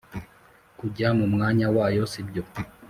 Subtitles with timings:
[0.79, 2.41] kujya mu mwanya wayo sibyo